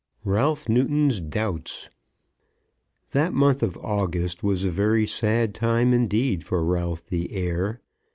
[0.25, 1.87] RALPH NEWTON'S DOUBTS.
[3.11, 7.81] That month of August was a very sad time indeed for Ralph the heir.